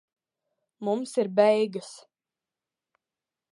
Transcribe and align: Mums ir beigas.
Mums 0.87 1.13
ir 1.23 1.29
beigas. 1.41 1.91